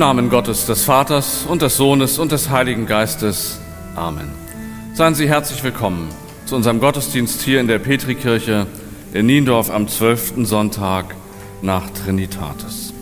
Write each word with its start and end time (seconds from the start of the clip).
Namen 0.00 0.30
Gottes, 0.30 0.64
des 0.64 0.84
Vaters 0.84 1.44
und 1.46 1.60
des 1.60 1.76
Sohnes 1.76 2.18
und 2.18 2.32
des 2.32 2.48
Heiligen 2.48 2.86
Geistes. 2.86 3.60
Amen. 3.94 4.30
Seien 4.94 5.14
Sie 5.14 5.28
herzlich 5.28 5.62
willkommen 5.62 6.08
zu 6.46 6.56
unserem 6.56 6.80
Gottesdienst 6.80 7.42
hier 7.42 7.60
in 7.60 7.66
der 7.66 7.78
Petrikirche 7.78 8.66
in 9.12 9.26
Niendorf 9.26 9.68
am 9.68 9.88
12. 9.88 10.46
Sonntag 10.46 11.14
nach 11.60 11.90
Trinitatis. 11.90 12.94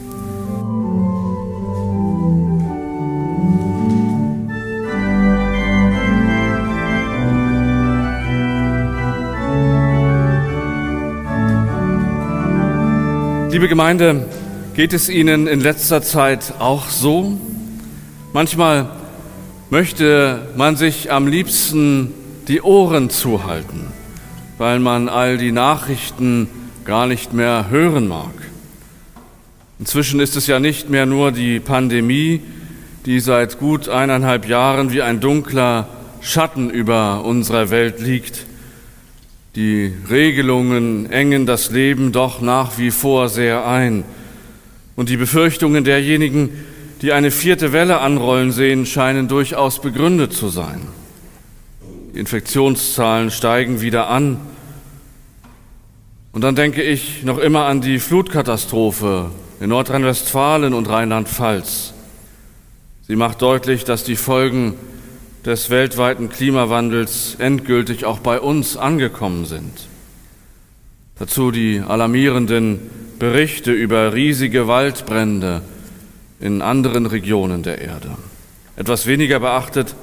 Liebe 13.52 13.68
Gemeinde, 13.68 14.26
geht 14.78 14.92
es 14.92 15.08
Ihnen 15.08 15.48
in 15.48 15.58
letzter 15.58 16.02
Zeit 16.02 16.54
auch 16.60 16.88
so? 16.88 17.36
Manchmal 18.32 18.88
möchte 19.70 20.46
man 20.56 20.76
sich 20.76 21.10
am 21.10 21.26
liebsten 21.26 22.14
die 22.46 22.62
Ohren 22.62 23.10
zuhalten, 23.10 23.88
weil 24.56 24.78
man 24.78 25.08
all 25.08 25.36
die 25.36 25.50
Nachrichten 25.50 26.46
gar 26.84 27.08
nicht 27.08 27.32
mehr 27.32 27.70
hören 27.70 28.06
mag. 28.06 28.30
Inzwischen 29.80 30.20
ist 30.20 30.36
es 30.36 30.46
ja 30.46 30.60
nicht 30.60 30.88
mehr 30.88 31.06
nur 31.06 31.32
die 31.32 31.58
Pandemie, 31.58 32.40
die 33.04 33.18
seit 33.18 33.58
gut 33.58 33.88
eineinhalb 33.88 34.46
Jahren 34.46 34.92
wie 34.92 35.02
ein 35.02 35.18
dunkler 35.18 35.88
Schatten 36.20 36.70
über 36.70 37.24
unserer 37.24 37.70
Welt 37.70 37.98
liegt. 37.98 38.46
Die 39.56 39.92
Regelungen 40.08 41.10
engen 41.10 41.46
das 41.46 41.72
Leben 41.72 42.12
doch 42.12 42.40
nach 42.40 42.78
wie 42.78 42.92
vor 42.92 43.28
sehr 43.28 43.66
ein. 43.66 44.04
Und 44.98 45.08
die 45.10 45.16
Befürchtungen 45.16 45.84
derjenigen, 45.84 46.50
die 47.02 47.12
eine 47.12 47.30
vierte 47.30 47.72
Welle 47.72 48.00
anrollen 48.00 48.50
sehen, 48.50 48.84
scheinen 48.84 49.28
durchaus 49.28 49.80
begründet 49.80 50.32
zu 50.32 50.48
sein. 50.48 50.80
Die 52.12 52.18
Infektionszahlen 52.18 53.30
steigen 53.30 53.80
wieder 53.80 54.08
an. 54.08 54.40
Und 56.32 56.42
dann 56.42 56.56
denke 56.56 56.82
ich 56.82 57.22
noch 57.22 57.38
immer 57.38 57.66
an 57.66 57.80
die 57.80 58.00
Flutkatastrophe 58.00 59.30
in 59.60 59.68
Nordrhein-Westfalen 59.68 60.74
und 60.74 60.88
Rheinland-Pfalz. 60.88 61.94
Sie 63.06 63.14
macht 63.14 63.40
deutlich, 63.40 63.84
dass 63.84 64.02
die 64.02 64.16
Folgen 64.16 64.74
des 65.44 65.70
weltweiten 65.70 66.28
Klimawandels 66.28 67.36
endgültig 67.38 68.04
auch 68.04 68.18
bei 68.18 68.40
uns 68.40 68.76
angekommen 68.76 69.44
sind. 69.44 69.86
Dazu 71.20 71.52
die 71.52 71.78
alarmierenden 71.86 72.80
Berichte 73.18 73.72
über 73.72 74.14
riesige 74.14 74.68
Waldbrände 74.68 75.62
in 76.40 76.62
anderen 76.62 77.06
Regionen 77.06 77.62
der 77.62 77.80
Erde. 77.80 78.16
Etwas 78.76 79.06
weniger 79.06 79.40
beachtet, 79.40 79.94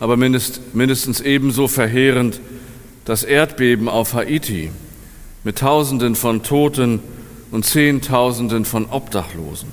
aber 0.00 0.16
mindestens 0.16 1.20
ebenso 1.20 1.68
verheerend 1.68 2.40
das 3.04 3.22
Erdbeben 3.22 3.88
auf 3.88 4.14
Haiti 4.14 4.70
mit 5.44 5.58
Tausenden 5.58 6.16
von 6.16 6.42
Toten 6.42 7.00
und 7.52 7.64
Zehntausenden 7.64 8.64
von 8.64 8.86
Obdachlosen. 8.86 9.70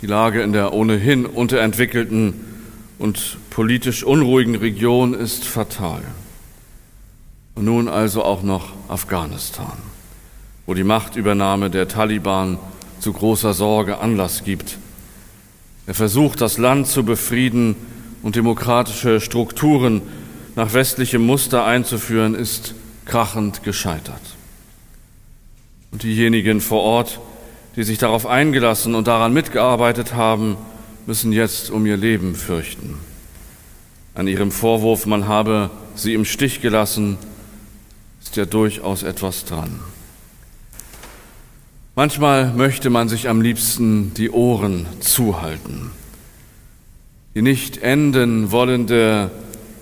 Die 0.00 0.06
Lage 0.06 0.40
in 0.40 0.54
der 0.54 0.72
ohnehin 0.72 1.26
unterentwickelten 1.26 2.32
und 2.98 3.36
politisch 3.50 4.02
unruhigen 4.02 4.54
Region 4.54 5.12
ist 5.12 5.44
fatal. 5.44 6.02
Und 7.54 7.66
nun 7.66 7.88
also 7.88 8.24
auch 8.24 8.42
noch 8.42 8.72
Afghanistan, 8.88 9.76
wo 10.70 10.74
die 10.74 10.84
Machtübernahme 10.84 11.68
der 11.68 11.88
Taliban 11.88 12.56
zu 13.00 13.12
großer 13.12 13.54
Sorge 13.54 13.98
Anlass 13.98 14.44
gibt. 14.44 14.78
Er 15.88 15.94
versucht, 15.94 16.40
das 16.40 16.58
Land 16.58 16.86
zu 16.86 17.02
befrieden 17.02 17.74
und 18.22 18.36
demokratische 18.36 19.20
Strukturen 19.20 20.00
nach 20.54 20.72
westlichem 20.72 21.26
Muster 21.26 21.64
einzuführen, 21.64 22.36
ist 22.36 22.76
krachend 23.04 23.64
gescheitert. 23.64 24.20
Und 25.90 26.04
diejenigen 26.04 26.60
vor 26.60 26.82
Ort, 26.82 27.18
die 27.74 27.82
sich 27.82 27.98
darauf 27.98 28.24
eingelassen 28.24 28.94
und 28.94 29.08
daran 29.08 29.32
mitgearbeitet 29.32 30.14
haben, 30.14 30.56
müssen 31.04 31.32
jetzt 31.32 31.72
um 31.72 31.84
ihr 31.84 31.96
Leben 31.96 32.36
fürchten. 32.36 32.96
An 34.14 34.28
ihrem 34.28 34.52
Vorwurf, 34.52 35.04
man 35.04 35.26
habe 35.26 35.70
sie 35.96 36.14
im 36.14 36.24
Stich 36.24 36.60
gelassen, 36.60 37.18
ist 38.22 38.36
ja 38.36 38.44
durchaus 38.44 39.02
etwas 39.02 39.44
dran. 39.44 39.80
Manchmal 42.02 42.54
möchte 42.54 42.88
man 42.88 43.10
sich 43.10 43.28
am 43.28 43.42
liebsten 43.42 44.14
die 44.14 44.30
Ohren 44.30 44.86
zuhalten. 45.00 45.90
Die 47.34 47.42
nicht 47.42 47.82
enden 47.82 48.50
wollende 48.52 49.30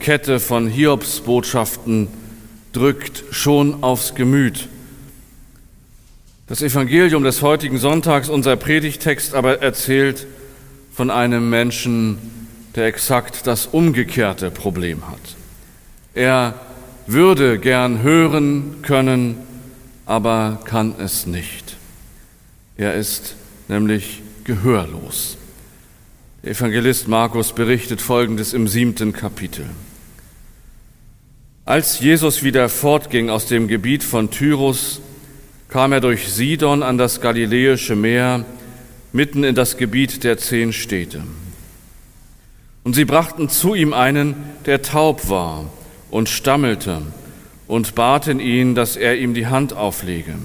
Kette 0.00 0.40
von 0.40 0.66
Hiobsbotschaften 0.66 2.08
drückt 2.72 3.22
schon 3.30 3.84
aufs 3.84 4.16
Gemüt. 4.16 4.66
Das 6.48 6.60
Evangelium 6.60 7.22
des 7.22 7.40
heutigen 7.40 7.78
Sonntags, 7.78 8.28
unser 8.28 8.56
Predigtext, 8.56 9.36
aber 9.36 9.62
erzählt 9.62 10.26
von 10.92 11.12
einem 11.12 11.48
Menschen, 11.48 12.18
der 12.74 12.86
exakt 12.86 13.46
das 13.46 13.66
umgekehrte 13.66 14.50
Problem 14.50 15.08
hat. 15.08 15.36
Er 16.14 16.54
würde 17.06 17.60
gern 17.60 18.02
hören 18.02 18.82
können, 18.82 19.36
aber 20.04 20.58
kann 20.64 20.96
es 20.98 21.24
nicht. 21.24 21.77
Er 22.78 22.94
ist 22.94 23.34
nämlich 23.66 24.22
gehörlos. 24.44 25.36
Der 26.44 26.52
Evangelist 26.52 27.08
Markus 27.08 27.52
berichtet 27.52 28.00
Folgendes 28.00 28.52
im 28.52 28.68
siebten 28.68 29.12
Kapitel. 29.12 29.66
Als 31.64 31.98
Jesus 31.98 32.44
wieder 32.44 32.68
fortging 32.68 33.30
aus 33.30 33.46
dem 33.46 33.66
Gebiet 33.66 34.04
von 34.04 34.30
Tyrus, 34.30 35.00
kam 35.68 35.90
er 35.90 36.00
durch 36.00 36.28
Sidon 36.28 36.84
an 36.84 36.98
das 36.98 37.20
Galiläische 37.20 37.96
Meer, 37.96 38.44
mitten 39.12 39.42
in 39.42 39.56
das 39.56 39.76
Gebiet 39.76 40.22
der 40.22 40.38
zehn 40.38 40.72
Städte. 40.72 41.24
Und 42.84 42.94
sie 42.94 43.04
brachten 43.04 43.48
zu 43.48 43.74
ihm 43.74 43.92
einen, 43.92 44.36
der 44.66 44.82
taub 44.82 45.28
war 45.28 45.68
und 46.12 46.28
stammelte, 46.28 47.02
und 47.66 47.96
baten 47.96 48.38
ihn, 48.38 48.76
dass 48.76 48.96
er 48.96 49.18
ihm 49.18 49.34
die 49.34 49.48
Hand 49.48 49.72
auflege. 49.72 50.36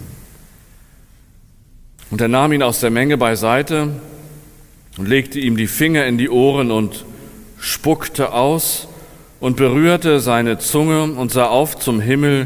Und 2.14 2.22
er 2.22 2.28
nahm 2.28 2.54
ihn 2.54 2.62
aus 2.62 2.80
der 2.80 2.92
Menge 2.92 3.18
beiseite 3.18 3.90
und 5.00 5.08
legte 5.08 5.40
ihm 5.40 5.58
die 5.58 5.66
Finger 5.66 6.06
in 6.06 6.20
die 6.20 6.30
Ohren 6.30 6.70
und 6.70 7.06
spuckte 7.58 8.34
aus 8.34 8.88
und 9.40 9.58
berührte 9.58 10.20
seine 10.20 10.60
Zunge 10.60 11.06
und 11.06 11.32
sah 11.32 11.48
auf 11.48 11.80
zum 11.80 12.00
Himmel 12.00 12.46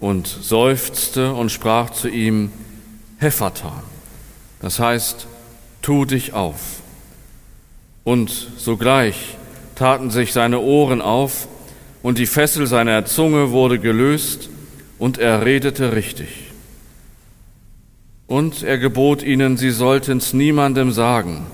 und 0.00 0.28
seufzte 0.28 1.34
und 1.34 1.52
sprach 1.52 1.90
zu 1.90 2.08
ihm, 2.08 2.52
Hephata, 3.18 3.82
das 4.62 4.78
heißt, 4.78 5.26
tu 5.82 6.06
dich 6.06 6.32
auf. 6.32 6.80
Und 8.02 8.30
sogleich 8.56 9.36
taten 9.74 10.08
sich 10.08 10.32
seine 10.32 10.58
Ohren 10.58 11.02
auf 11.02 11.48
und 12.02 12.16
die 12.16 12.24
Fessel 12.24 12.66
seiner 12.66 13.04
Zunge 13.04 13.50
wurde 13.50 13.78
gelöst 13.78 14.48
und 14.98 15.18
er 15.18 15.44
redete 15.44 15.94
richtig. 15.94 16.49
Und 18.30 18.62
er 18.62 18.78
gebot 18.78 19.24
ihnen, 19.24 19.56
sie 19.56 19.72
sollten's 19.72 20.32
niemandem 20.32 20.92
sagen. 20.92 21.48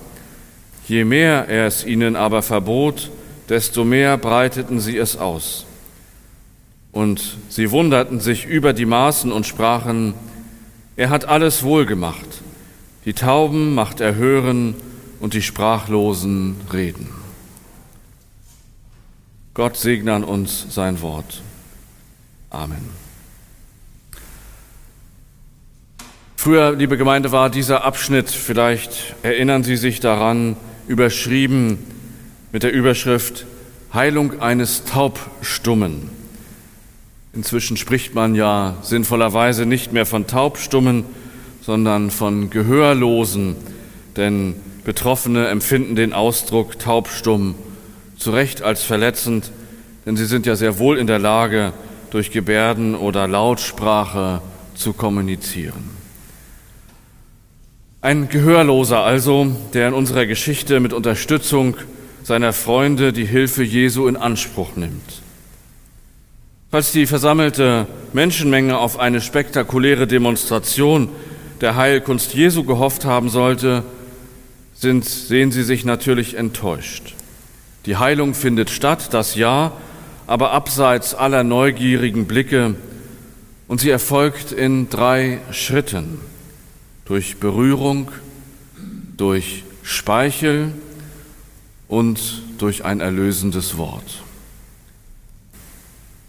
Je 0.87 1.07
mehr 1.07 1.49
er 1.49 1.67
es 1.67 1.87
ihnen 1.87 2.17
aber 2.17 2.43
verbot, 2.43 3.11
desto 3.49 3.83
mehr 3.83 4.19
breiteten 4.19 4.79
sie 4.79 4.99
es 4.99 5.17
aus. 5.17 5.65
Und 6.93 7.39
sie 7.49 7.71
wunderten 7.71 8.21
sich 8.21 8.45
über 8.45 8.75
die 8.75 8.85
Maßen 8.85 9.33
und 9.33 9.47
sprachen, 9.47 10.13
er 10.97 11.09
hat 11.09 11.25
alles 11.25 11.63
wohl 11.63 11.87
gemacht. 11.87 12.43
Die 13.07 13.15
Tauben 13.15 13.75
macht 13.75 14.03
er 14.03 14.15
hören 14.15 14.75
und 15.19 15.33
die 15.33 15.41
Sprachlosen 15.41 16.57
reden. 16.75 17.09
Gott 19.55 19.79
segne 19.79 20.13
an 20.13 20.25
uns 20.25 20.67
sein 20.69 21.01
Wort. 21.01 21.41
Amen. 22.51 23.06
Früher, 26.47 26.77
liebe 26.77 26.97
Gemeinde, 26.97 27.33
war 27.33 27.51
dieser 27.51 27.83
Abschnitt, 27.83 28.31
vielleicht 28.31 29.17
erinnern 29.25 29.65
Sie 29.65 29.75
sich 29.75 29.99
daran, 29.99 30.57
überschrieben 30.87 31.79
mit 32.53 32.63
der 32.63 32.73
Überschrift 32.73 33.47
Heilung 33.93 34.41
eines 34.41 34.85
Taubstummen. 34.85 36.09
Inzwischen 37.35 37.77
spricht 37.77 38.15
man 38.15 38.37
ja 38.37 38.77
sinnvollerweise 38.83 39.67
nicht 39.67 39.93
mehr 39.93 40.07
von 40.07 40.29
Taubstummen, 40.29 41.05
sondern 41.63 42.13
von 42.13 42.49
Gehörlosen, 42.49 43.57
denn 44.17 44.55
Betroffene 44.85 45.49
empfinden 45.49 45.97
den 45.97 46.13
Ausdruck 46.13 46.79
taubstumm 46.79 47.57
zu 48.19 48.31
Recht 48.31 48.63
als 48.63 48.85
verletzend, 48.85 49.51
denn 50.07 50.17
sie 50.17 50.27
sind 50.27 50.47
ja 50.47 50.55
sehr 50.55 50.79
wohl 50.79 50.97
in 50.97 51.09
der 51.09 51.19
Lage, 51.19 51.73
durch 52.11 52.31
Gebärden 52.31 52.95
oder 52.95 53.27
Lautsprache 53.27 54.43
zu 54.77 54.93
kommunizieren. 54.93 55.96
Ein 58.07 58.29
Gehörloser 58.29 59.01
also, 59.01 59.49
der 59.75 59.89
in 59.89 59.93
unserer 59.93 60.27
Geschichte 60.27 60.79
mit 60.79 60.93
Unterstützung 60.93 61.77
seiner 62.23 62.53
Freunde 62.53 63.13
die 63.13 63.25
Hilfe 63.25 63.65
Jesu 63.65 64.07
in 64.07 64.17
Anspruch 64.17 64.77
nimmt. 64.77 65.23
Falls 66.71 66.93
die 66.93 67.07
versammelte 67.07 67.89
Menschenmenge 68.13 68.79
auf 68.79 69.01
eine 69.01 69.21
spektakuläre 69.21 70.07
Demonstration 70.07 71.09
der 71.61 71.75
Heilkunst 71.75 72.33
Jesu 72.33 72.63
gehofft 72.63 73.05
haben 73.05 73.29
sollte, 73.29 73.83
sind, 74.73 75.05
sehen 75.05 75.51
sie 75.51 75.65
sich 75.65 75.85
natürlich 75.85 76.37
enttäuscht. 76.37 77.17
Die 77.87 77.97
Heilung 77.97 78.35
findet 78.35 78.71
statt, 78.71 79.15
das 79.15 79.35
ja, 79.35 79.73
aber 80.29 80.53
abseits 80.53 81.13
aller 81.13 81.43
neugierigen 81.43 82.27
Blicke 82.27 82.77
und 83.67 83.81
sie 83.81 83.91
erfolgt 83.91 84.53
in 84.53 84.91
drei 84.91 85.41
Schritten. 85.51 86.21
Durch 87.07 87.39
Berührung, 87.39 88.11
durch 89.17 89.65
Speichel 89.83 90.73
und 91.89 92.43
durch 92.59 92.85
ein 92.85 93.01
erlösendes 93.01 93.77
Wort. 93.79 94.23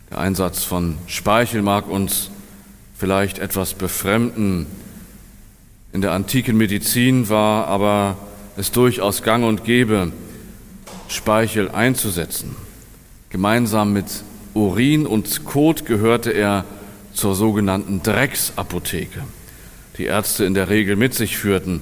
Der 0.09 0.19
Einsatz 0.19 0.63
von 0.63 0.97
Speichel 1.07 1.61
mag 1.61 1.89
uns 1.89 2.29
vielleicht 2.97 3.39
etwas 3.39 3.73
befremden. 3.73 4.67
In 5.93 6.01
der 6.01 6.11
antiken 6.11 6.57
Medizin 6.57 7.27
war 7.29 7.67
aber 7.67 8.17
es 8.55 8.71
durchaus 8.71 9.23
gang 9.23 9.43
und 9.43 9.63
gäbe, 9.63 10.11
Speichel 11.09 11.69
einzusetzen. 11.69 12.55
Gemeinsam 13.29 13.93
mit 13.93 14.05
Urin 14.53 15.05
und 15.05 15.45
Kot 15.45 15.85
gehörte 15.85 16.31
er 16.31 16.65
zur 17.13 17.35
sogenannten 17.35 18.01
Drecksapotheke, 18.03 19.23
die 19.97 20.05
Ärzte 20.05 20.45
in 20.45 20.53
der 20.53 20.69
Regel 20.69 20.95
mit 20.95 21.13
sich 21.13 21.37
führten. 21.37 21.81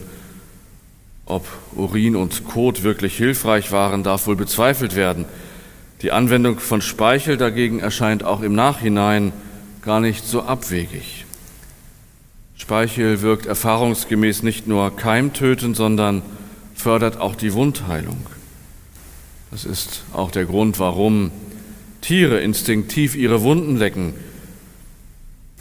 Ob 1.25 1.47
Urin 1.75 2.15
und 2.15 2.45
Kot 2.45 2.83
wirklich 2.83 3.17
hilfreich 3.17 3.71
waren, 3.71 4.03
darf 4.03 4.27
wohl 4.27 4.35
bezweifelt 4.35 4.95
werden. 4.95 5.25
Die 6.01 6.11
Anwendung 6.11 6.59
von 6.59 6.81
Speichel 6.81 7.37
dagegen 7.37 7.79
erscheint 7.79 8.23
auch 8.23 8.41
im 8.41 8.53
Nachhinein 8.53 9.33
gar 9.81 9.99
nicht 9.99 10.25
so 10.25 10.43
abwegig. 10.43 11.25
Speichel 12.57 13.21
wirkt 13.21 13.45
erfahrungsgemäß 13.45 14.43
nicht 14.43 14.67
nur 14.67 14.95
keimtötend, 14.95 15.75
sondern 15.75 16.21
fördert 16.73 17.19
auch 17.19 17.35
die 17.35 17.53
Wundheilung. 17.53 18.17
Das 19.51 19.65
ist 19.65 20.03
auch 20.13 20.31
der 20.31 20.45
Grund, 20.45 20.79
warum 20.79 21.31
Tiere 22.01 22.39
instinktiv 22.39 23.15
ihre 23.15 23.41
Wunden 23.41 23.77
lecken. 23.77 24.13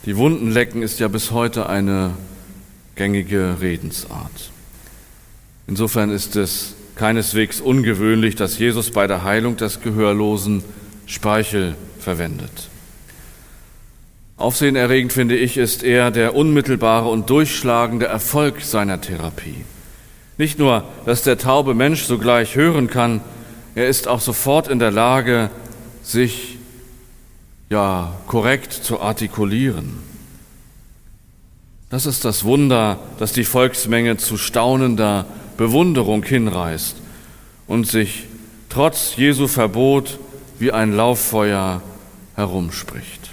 Die 0.05 0.17
Wunden 0.17 0.51
lecken 0.51 0.83
ist 0.83 0.99
ja 0.99 1.07
bis 1.07 1.31
heute 1.31 1.67
eine 1.67 2.11
gängige 2.95 3.57
Redensart. 3.61 4.51
Insofern 5.67 6.11
ist 6.11 6.35
es 6.35 6.75
keineswegs 6.95 7.61
ungewöhnlich, 7.61 8.35
dass 8.35 8.57
Jesus 8.57 8.91
bei 8.91 9.07
der 9.07 9.23
Heilung 9.23 9.57
des 9.57 9.81
Gehörlosen 9.81 10.63
Speichel 11.05 11.75
verwendet. 11.99 12.69
Aufsehenerregend 14.37 15.13
finde 15.13 15.35
ich 15.37 15.57
ist 15.57 15.83
eher 15.83 16.11
der 16.11 16.35
unmittelbare 16.35 17.07
und 17.07 17.29
durchschlagende 17.29 18.05
Erfolg 18.05 18.61
seiner 18.61 18.99
Therapie. 18.99 19.63
Nicht 20.37 20.59
nur, 20.59 20.83
dass 21.05 21.23
der 21.23 21.37
taube 21.37 21.73
Mensch 21.73 22.03
sogleich 22.03 22.55
hören 22.55 22.89
kann, 22.89 23.21
er 23.75 23.87
ist 23.87 24.07
auch 24.07 24.19
sofort 24.19 24.67
in 24.67 24.79
der 24.79 24.91
Lage, 24.91 25.49
sich 26.03 26.57
ja 27.69 28.13
korrekt 28.27 28.73
zu 28.73 28.99
artikulieren. 28.99 30.04
Das 31.95 32.05
ist 32.05 32.25
das 32.25 32.43
Wunder, 32.43 32.99
das 33.19 33.31
die 33.31 33.45
Volksmenge 33.45 34.17
zu 34.17 34.35
staunender 34.35 35.25
Bewunderung 35.55 36.23
hinreißt 36.23 36.97
und 37.67 37.87
sich 37.87 38.25
trotz 38.67 39.15
Jesu 39.15 39.47
Verbot 39.47 40.19
wie 40.59 40.73
ein 40.73 40.91
Lauffeuer 40.91 41.81
herumspricht. 42.35 43.31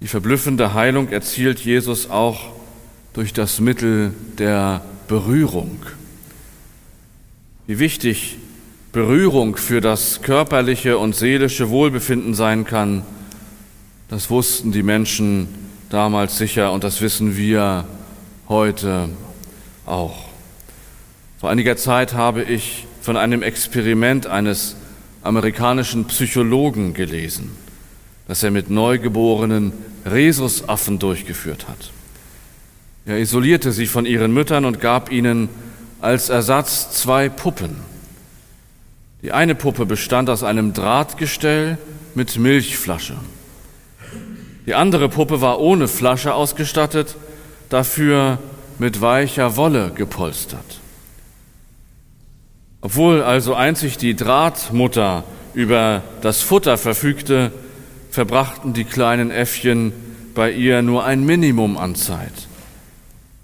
Die 0.00 0.06
verblüffende 0.06 0.72
Heilung 0.72 1.08
erzielt 1.08 1.58
Jesus 1.58 2.08
auch 2.08 2.52
durch 3.12 3.32
das 3.32 3.58
Mittel 3.58 4.14
der 4.38 4.84
Berührung. 5.08 5.78
Wie 7.66 7.80
wichtig 7.80 8.36
Berührung 8.92 9.56
für 9.56 9.80
das 9.80 10.22
körperliche 10.22 10.96
und 10.96 11.16
seelische 11.16 11.70
Wohlbefinden 11.70 12.34
sein 12.34 12.64
kann, 12.64 13.02
das 14.08 14.30
wussten 14.30 14.70
die 14.70 14.84
Menschen 14.84 15.48
damals 15.92 16.38
sicher 16.38 16.72
und 16.72 16.84
das 16.84 17.00
wissen 17.02 17.36
wir 17.36 17.84
heute 18.48 19.10
auch. 19.84 20.16
Vor 21.38 21.50
einiger 21.50 21.76
Zeit 21.76 22.14
habe 22.14 22.42
ich 22.42 22.86
von 23.02 23.16
einem 23.16 23.42
Experiment 23.42 24.26
eines 24.26 24.76
amerikanischen 25.22 26.06
Psychologen 26.06 26.94
gelesen, 26.94 27.50
das 28.26 28.42
er 28.42 28.50
mit 28.50 28.70
neugeborenen 28.70 29.72
Rhesusaffen 30.06 30.98
durchgeführt 30.98 31.68
hat. 31.68 31.90
Er 33.04 33.18
isolierte 33.18 33.72
sie 33.72 33.86
von 33.86 34.06
ihren 34.06 34.32
Müttern 34.32 34.64
und 34.64 34.80
gab 34.80 35.10
ihnen 35.10 35.48
als 36.00 36.28
Ersatz 36.28 36.92
zwei 36.92 37.28
Puppen. 37.28 37.76
Die 39.22 39.32
eine 39.32 39.54
Puppe 39.54 39.86
bestand 39.86 40.30
aus 40.30 40.42
einem 40.42 40.72
Drahtgestell 40.72 41.78
mit 42.14 42.38
Milchflasche. 42.38 43.16
Die 44.66 44.74
andere 44.74 45.08
Puppe 45.08 45.40
war 45.40 45.60
ohne 45.60 45.88
Flasche 45.88 46.34
ausgestattet, 46.34 47.16
dafür 47.68 48.38
mit 48.78 49.00
weicher 49.00 49.56
Wolle 49.56 49.90
gepolstert. 49.94 50.80
Obwohl 52.80 53.22
also 53.22 53.54
einzig 53.54 53.96
die 53.96 54.14
Drahtmutter 54.14 55.24
über 55.54 56.02
das 56.20 56.42
Futter 56.42 56.78
verfügte, 56.78 57.52
verbrachten 58.10 58.72
die 58.72 58.84
kleinen 58.84 59.30
Äffchen 59.30 59.92
bei 60.34 60.52
ihr 60.52 60.82
nur 60.82 61.04
ein 61.04 61.24
Minimum 61.24 61.76
an 61.76 61.94
Zeit. 61.94 62.48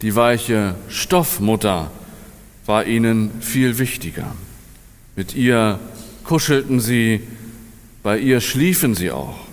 Die 0.02 0.14
weiche 0.14 0.74
Stoffmutter 0.88 1.90
war 2.66 2.84
ihnen 2.86 3.30
viel 3.40 3.78
wichtiger. 3.78 4.34
Mit 5.16 5.34
ihr 5.34 5.78
kuschelten 6.24 6.80
sie, 6.80 7.22
bei 8.02 8.18
ihr 8.18 8.40
schliefen 8.40 8.94
sie 8.94 9.10
auch. 9.10 9.47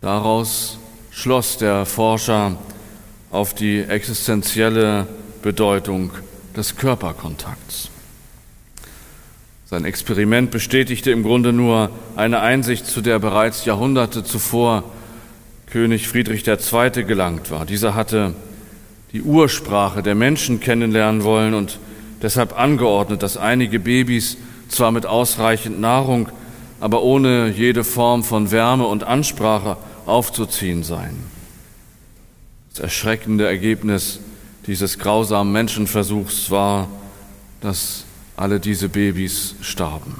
Daraus 0.00 0.78
schloss 1.10 1.56
der 1.56 1.86
Forscher 1.86 2.56
auf 3.30 3.54
die 3.54 3.80
existenzielle 3.80 5.06
Bedeutung 5.42 6.10
des 6.56 6.76
Körperkontakts. 6.76 7.90
Sein 9.68 9.84
Experiment 9.84 10.50
bestätigte 10.50 11.10
im 11.10 11.22
Grunde 11.22 11.52
nur 11.52 11.90
eine 12.14 12.40
Einsicht, 12.40 12.86
zu 12.86 13.00
der 13.00 13.18
bereits 13.18 13.64
Jahrhunderte 13.64 14.22
zuvor 14.22 14.84
König 15.66 16.06
Friedrich 16.06 16.46
II. 16.46 17.04
gelangt 17.04 17.50
war. 17.50 17.66
Dieser 17.66 17.94
hatte 17.94 18.34
die 19.12 19.22
Ursprache 19.22 20.02
der 20.02 20.14
Menschen 20.14 20.60
kennenlernen 20.60 21.24
wollen 21.24 21.54
und 21.54 21.78
deshalb 22.22 22.58
angeordnet, 22.58 23.22
dass 23.22 23.36
einige 23.36 23.80
Babys 23.80 24.36
zwar 24.68 24.92
mit 24.92 25.06
ausreichend 25.06 25.80
Nahrung, 25.80 26.28
aber 26.80 27.02
ohne 27.02 27.50
jede 27.50 27.84
Form 27.84 28.24
von 28.24 28.50
Wärme 28.50 28.86
und 28.86 29.04
Ansprache 29.04 29.76
aufzuziehen 30.04 30.82
seien. 30.82 31.16
Das 32.70 32.80
erschreckende 32.80 33.46
Ergebnis 33.46 34.20
dieses 34.66 34.98
grausamen 34.98 35.52
Menschenversuchs 35.52 36.50
war, 36.50 36.88
dass 37.60 38.04
alle 38.36 38.60
diese 38.60 38.88
Babys 38.88 39.54
starben. 39.62 40.16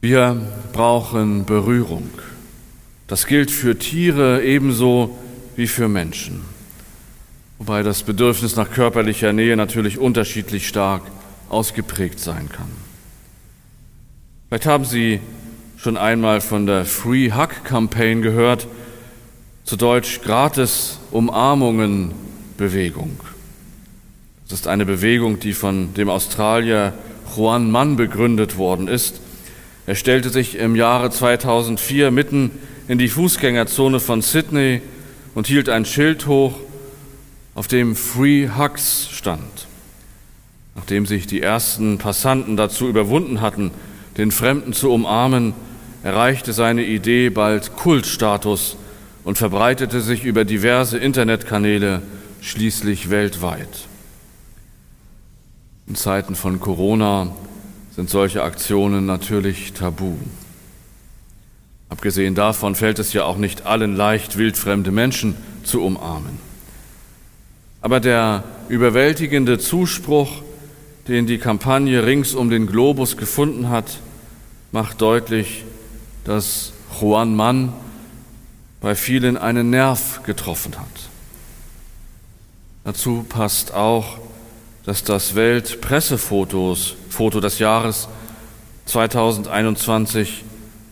Wir 0.00 0.40
brauchen 0.72 1.44
Berührung. 1.44 2.10
Das 3.06 3.26
gilt 3.26 3.50
für 3.50 3.78
Tiere 3.78 4.42
ebenso 4.42 5.18
wie 5.56 5.66
für 5.66 5.88
Menschen. 5.88 6.42
Wobei 7.58 7.82
das 7.82 8.02
Bedürfnis 8.02 8.56
nach 8.56 8.70
körperlicher 8.70 9.34
Nähe 9.34 9.56
natürlich 9.56 9.98
unterschiedlich 9.98 10.66
stark 10.66 11.02
ausgeprägt 11.50 12.18
sein 12.18 12.48
kann. 12.48 12.89
Vielleicht 14.50 14.66
haben 14.66 14.84
Sie 14.84 15.20
schon 15.76 15.96
einmal 15.96 16.40
von 16.40 16.66
der 16.66 16.84
Free 16.84 17.30
Hug 17.30 17.62
Campaign 17.62 18.20
gehört, 18.20 18.66
zu 19.64 19.76
Deutsch 19.76 20.22
gratis 20.22 20.98
Umarmungen 21.12 22.10
Bewegung. 22.56 23.20
Das 24.48 24.58
ist 24.58 24.66
eine 24.66 24.84
Bewegung, 24.84 25.38
die 25.38 25.52
von 25.52 25.94
dem 25.94 26.08
Australier 26.08 26.94
Juan 27.36 27.70
Mann 27.70 27.94
begründet 27.94 28.58
worden 28.58 28.88
ist. 28.88 29.20
Er 29.86 29.94
stellte 29.94 30.30
sich 30.30 30.56
im 30.56 30.74
Jahre 30.74 31.12
2004 31.12 32.10
mitten 32.10 32.50
in 32.88 32.98
die 32.98 33.08
Fußgängerzone 33.08 34.00
von 34.00 34.20
Sydney 34.20 34.82
und 35.36 35.46
hielt 35.46 35.68
ein 35.68 35.84
Schild 35.84 36.26
hoch, 36.26 36.58
auf 37.54 37.68
dem 37.68 37.94
Free 37.94 38.48
Hugs 38.58 39.10
stand. 39.12 39.68
Nachdem 40.74 41.06
sich 41.06 41.28
die 41.28 41.40
ersten 41.40 41.98
Passanten 41.98 42.56
dazu 42.56 42.88
überwunden 42.88 43.40
hatten, 43.42 43.70
den 44.16 44.30
Fremden 44.30 44.72
zu 44.72 44.90
umarmen, 44.90 45.54
erreichte 46.02 46.52
seine 46.52 46.84
Idee 46.84 47.30
bald 47.30 47.76
Kultstatus 47.76 48.76
und 49.24 49.38
verbreitete 49.38 50.00
sich 50.00 50.24
über 50.24 50.44
diverse 50.44 50.98
Internetkanäle 50.98 52.02
schließlich 52.40 53.10
weltweit. 53.10 53.86
In 55.86 55.94
Zeiten 55.94 56.34
von 56.34 56.60
Corona 56.60 57.34
sind 57.94 58.08
solche 58.08 58.42
Aktionen 58.42 59.06
natürlich 59.06 59.72
tabu. 59.72 60.14
Abgesehen 61.88 62.34
davon 62.34 62.76
fällt 62.76 62.98
es 63.00 63.12
ja 63.12 63.24
auch 63.24 63.36
nicht 63.36 63.66
allen 63.66 63.96
leicht, 63.96 64.38
wildfremde 64.38 64.92
Menschen 64.92 65.34
zu 65.64 65.82
umarmen. 65.82 66.38
Aber 67.82 67.98
der 67.98 68.44
überwältigende 68.68 69.58
Zuspruch, 69.58 70.42
den 71.08 71.26
die 71.26 71.38
Kampagne 71.38 72.04
rings 72.04 72.34
um 72.34 72.50
den 72.50 72.66
Globus 72.66 73.16
gefunden 73.16 73.68
hat, 73.68 73.98
macht 74.72 75.00
deutlich, 75.00 75.64
dass 76.24 76.72
Juan 77.00 77.34
Mann 77.34 77.72
bei 78.80 78.94
vielen 78.94 79.36
einen 79.36 79.70
Nerv 79.70 80.22
getroffen 80.24 80.78
hat. 80.78 80.86
Dazu 82.84 83.24
passt 83.28 83.74
auch, 83.74 84.18
dass 84.84 85.04
das 85.04 85.34
Weltpressefotos 85.34 86.96
Foto 87.10 87.40
des 87.40 87.58
Jahres 87.58 88.08
2021 88.86 90.44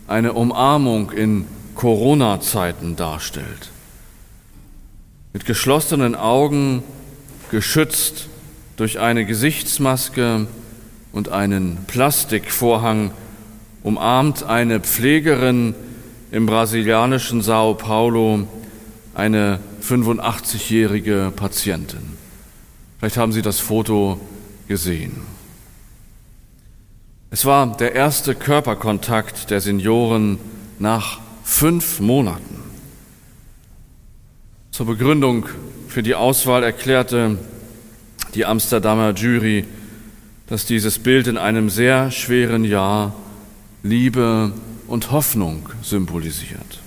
eine 0.07 0.33
Umarmung 0.33 1.11
in 1.11 1.45
Corona-Zeiten 1.75 2.95
darstellt. 2.95 3.71
Mit 5.33 5.45
geschlossenen 5.45 6.15
Augen, 6.15 6.83
geschützt 7.51 8.28
durch 8.79 8.97
eine 8.97 9.25
Gesichtsmaske 9.25 10.47
und 11.11 11.27
einen 11.27 11.79
Plastikvorhang, 11.87 13.11
umarmt 13.83 14.43
eine 14.43 14.79
Pflegerin 14.79 15.75
im 16.31 16.45
brasilianischen 16.45 17.41
Sao 17.41 17.73
Paulo 17.73 18.47
eine 19.13 19.59
85-jährige 19.83 21.33
Patientin. 21.35 22.17
Vielleicht 22.99 23.17
haben 23.17 23.33
Sie 23.33 23.41
das 23.41 23.59
Foto 23.59 24.17
gesehen. 24.69 25.23
Es 27.31 27.43
war 27.43 27.75
der 27.75 27.95
erste 27.95 28.33
Körperkontakt 28.33 29.49
der 29.49 29.59
Senioren 29.59 30.37
nach 30.79 31.19
fünf 31.43 31.99
Monaten. 31.99 32.63
Zur 34.71 34.85
Begründung 34.85 35.47
für 35.89 36.01
die 36.01 36.15
Auswahl 36.15 36.63
erklärte 36.63 37.37
die 38.35 38.45
Amsterdamer 38.45 39.13
Jury, 39.13 39.65
dass 40.47 40.65
dieses 40.65 40.99
Bild 40.99 41.27
in 41.27 41.37
einem 41.37 41.69
sehr 41.69 42.11
schweren 42.11 42.63
Jahr 42.63 43.15
Liebe 43.83 44.51
und 44.87 45.11
Hoffnung 45.11 45.69
symbolisiert. 45.83 46.79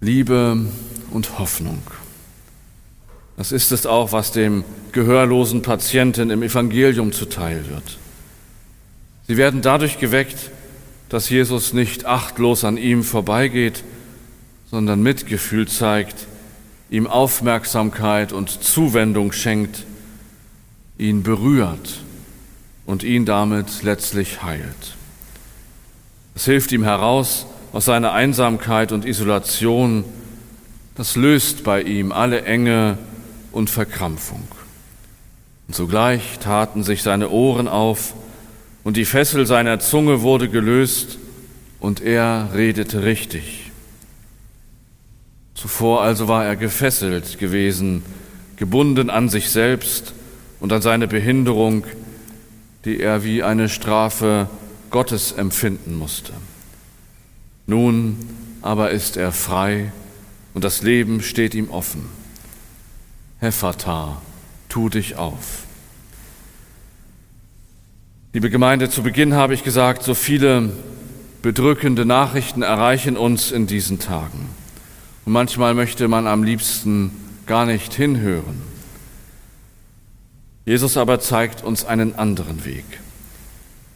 Liebe 0.00 0.66
und 1.10 1.38
Hoffnung. 1.38 1.82
Das 3.36 3.52
ist 3.52 3.72
es 3.72 3.86
auch, 3.86 4.12
was 4.12 4.32
dem 4.32 4.64
gehörlosen 4.92 5.62
Patienten 5.62 6.30
im 6.30 6.42
Evangelium 6.42 7.12
zuteil 7.12 7.68
wird. 7.68 7.98
Sie 9.28 9.36
werden 9.36 9.62
dadurch 9.62 9.98
geweckt, 9.98 10.50
dass 11.08 11.30
Jesus 11.30 11.72
nicht 11.72 12.04
achtlos 12.04 12.64
an 12.64 12.76
ihm 12.76 13.04
vorbeigeht, 13.04 13.84
sondern 14.70 15.02
Mitgefühl 15.02 15.68
zeigt, 15.68 16.26
ihm 16.92 17.06
Aufmerksamkeit 17.06 18.34
und 18.34 18.50
Zuwendung 18.62 19.32
schenkt, 19.32 19.84
ihn 20.98 21.22
berührt 21.22 22.00
und 22.84 23.02
ihn 23.02 23.24
damit 23.24 23.82
letztlich 23.82 24.42
heilt. 24.42 24.96
Es 26.34 26.44
hilft 26.44 26.70
ihm 26.70 26.84
heraus 26.84 27.46
aus 27.72 27.86
seiner 27.86 28.12
Einsamkeit 28.12 28.92
und 28.92 29.06
Isolation, 29.06 30.04
das 30.94 31.16
löst 31.16 31.64
bei 31.64 31.80
ihm 31.82 32.12
alle 32.12 32.42
Enge 32.42 32.98
und 33.52 33.70
Verkrampfung. 33.70 34.46
Und 35.68 35.74
sogleich 35.74 36.40
taten 36.40 36.82
sich 36.82 37.02
seine 37.02 37.30
Ohren 37.30 37.68
auf 37.68 38.12
und 38.84 38.98
die 38.98 39.06
Fessel 39.06 39.46
seiner 39.46 39.78
Zunge 39.78 40.20
wurde 40.20 40.50
gelöst 40.50 41.16
und 41.80 42.02
er 42.02 42.50
redete 42.52 43.02
richtig. 43.02 43.61
Zuvor 45.62 46.02
also 46.02 46.26
war 46.26 46.44
er 46.44 46.56
gefesselt 46.56 47.38
gewesen, 47.38 48.02
gebunden 48.56 49.10
an 49.10 49.28
sich 49.28 49.48
selbst 49.50 50.12
und 50.58 50.72
an 50.72 50.82
seine 50.82 51.06
Behinderung, 51.06 51.84
die 52.84 52.98
er 52.98 53.22
wie 53.22 53.44
eine 53.44 53.68
Strafe 53.68 54.48
Gottes 54.90 55.30
empfinden 55.30 55.96
musste. 55.96 56.32
Nun 57.68 58.16
aber 58.60 58.90
ist 58.90 59.16
er 59.16 59.30
frei 59.30 59.92
und 60.52 60.64
das 60.64 60.82
Leben 60.82 61.22
steht 61.22 61.54
ihm 61.54 61.70
offen. 61.70 62.06
Hephata, 63.38 64.20
tu 64.68 64.88
dich 64.88 65.14
auf. 65.14 65.62
Liebe 68.32 68.50
Gemeinde, 68.50 68.90
zu 68.90 69.04
Beginn 69.04 69.34
habe 69.34 69.54
ich 69.54 69.62
gesagt, 69.62 70.02
so 70.02 70.14
viele 70.14 70.72
bedrückende 71.40 72.04
Nachrichten 72.04 72.62
erreichen 72.62 73.16
uns 73.16 73.52
in 73.52 73.68
diesen 73.68 74.00
Tagen. 74.00 74.60
Und 75.24 75.32
manchmal 75.32 75.74
möchte 75.74 76.08
man 76.08 76.26
am 76.26 76.42
liebsten 76.42 77.10
gar 77.46 77.66
nicht 77.66 77.94
hinhören. 77.94 78.62
Jesus 80.64 80.96
aber 80.96 81.20
zeigt 81.20 81.62
uns 81.64 81.84
einen 81.84 82.14
anderen 82.14 82.64
Weg. 82.64 82.84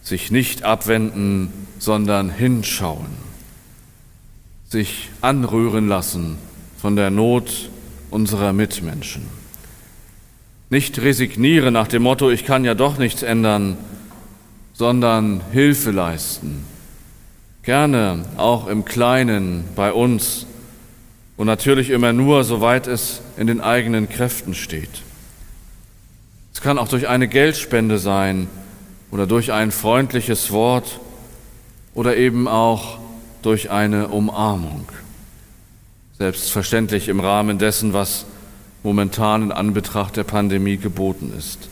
Sich 0.01 0.31
nicht 0.31 0.63
abwenden, 0.63 1.51
sondern 1.79 2.29
hinschauen. 2.29 3.07
Sich 4.67 5.09
anrühren 5.21 5.87
lassen 5.87 6.37
von 6.77 6.95
der 6.95 7.09
Not 7.09 7.69
unserer 8.09 8.53
Mitmenschen. 8.53 9.23
Nicht 10.69 10.99
resignieren 10.99 11.73
nach 11.73 11.87
dem 11.87 12.03
Motto, 12.03 12.29
ich 12.29 12.45
kann 12.45 12.65
ja 12.65 12.73
doch 12.73 12.97
nichts 12.97 13.23
ändern, 13.23 13.77
sondern 14.73 15.41
Hilfe 15.51 15.91
leisten. 15.91 16.65
Gerne 17.63 18.25
auch 18.37 18.67
im 18.67 18.85
Kleinen 18.85 19.63
bei 19.75 19.91
uns 19.93 20.45
und 21.37 21.47
natürlich 21.47 21.91
immer 21.91 22.11
nur, 22.11 22.43
soweit 22.43 22.87
es 22.87 23.21
in 23.37 23.47
den 23.47 23.61
eigenen 23.61 24.09
Kräften 24.09 24.53
steht. 24.53 24.89
Es 26.53 26.61
kann 26.61 26.79
auch 26.79 26.87
durch 26.87 27.07
eine 27.07 27.27
Geldspende 27.27 27.99
sein 27.99 28.47
oder 29.11 29.27
durch 29.27 29.53
ein 29.53 29.71
freundliches 29.71 30.51
Wort 30.51 30.99
oder 31.93 32.17
eben 32.17 32.47
auch 32.47 32.97
durch 33.43 33.69
eine 33.69 34.09
Umarmung 34.09 34.87
selbstverständlich 36.17 37.09
im 37.09 37.19
Rahmen 37.19 37.59
dessen, 37.59 37.93
was 37.93 38.25
momentan 38.83 39.43
in 39.43 39.51
Anbetracht 39.51 40.17
der 40.17 40.23
Pandemie 40.23 40.77
geboten 40.77 41.31
ist. 41.37 41.69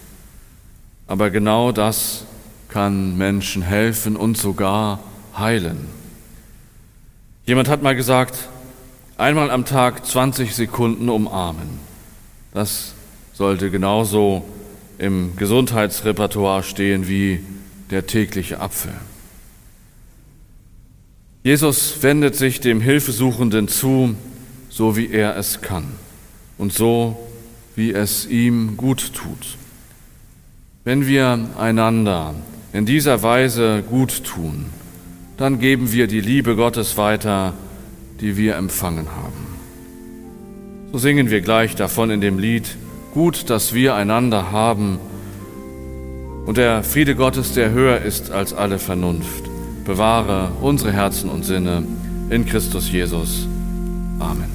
Aber 1.07 1.29
genau 1.29 1.71
das 1.71 2.25
kann 2.69 3.17
Menschen 3.17 3.61
helfen 3.61 4.15
und 4.15 4.37
sogar 4.37 4.99
heilen. 5.37 5.87
Jemand 7.45 7.69
hat 7.69 7.81
mal 7.81 7.95
gesagt, 7.95 8.49
einmal 9.17 9.51
am 9.51 9.65
Tag 9.65 10.05
20 10.05 10.53
Sekunden 10.55 11.09
umarmen. 11.09 11.79
Das 12.53 12.93
sollte 13.33 13.71
genauso 13.71 14.45
im 14.97 15.35
Gesundheitsrepertoire 15.35 16.63
stehen 16.63 17.07
wie 17.07 17.41
der 17.91 18.07
tägliche 18.07 18.59
Apfel. 18.59 18.93
Jesus 21.43 22.01
wendet 22.01 22.35
sich 22.35 22.59
dem 22.59 22.81
Hilfesuchenden 22.81 23.67
zu, 23.67 24.15
so 24.69 24.97
wie 24.97 25.11
er 25.11 25.37
es 25.37 25.61
kann 25.61 25.85
und 26.57 26.73
so 26.73 27.17
wie 27.75 27.91
es 27.91 28.25
ihm 28.25 28.77
gut 28.77 29.13
tut. 29.13 29.57
Wenn 30.83 31.07
wir 31.07 31.49
einander 31.57 32.35
in 32.73 32.85
dieser 32.85 33.21
Weise 33.21 33.83
gut 33.87 34.23
tun, 34.23 34.67
dann 35.37 35.59
geben 35.59 35.91
wir 35.91 36.07
die 36.07 36.21
Liebe 36.21 36.55
Gottes 36.55 36.97
weiter, 36.97 37.53
die 38.21 38.37
wir 38.37 38.55
empfangen 38.55 39.07
haben. 39.09 39.55
So 40.91 40.97
singen 40.97 41.29
wir 41.29 41.41
gleich 41.41 41.75
davon 41.75 42.09
in 42.09 42.21
dem 42.21 42.39
Lied, 42.39 42.77
gut, 43.13 43.49
dass 43.49 43.73
wir 43.73 43.95
einander 43.95 44.51
haben. 44.51 44.99
Und 46.45 46.57
der 46.57 46.83
Friede 46.83 47.15
Gottes, 47.15 47.53
der 47.53 47.71
höher 47.71 48.01
ist 48.01 48.31
als 48.31 48.53
alle 48.53 48.79
Vernunft, 48.79 49.43
bewahre 49.85 50.51
unsere 50.61 50.91
Herzen 50.91 51.29
und 51.29 51.43
Sinne 51.43 51.83
in 52.29 52.45
Christus 52.45 52.91
Jesus. 52.91 53.47
Amen. 54.19 54.54